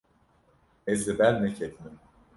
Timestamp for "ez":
0.93-0.99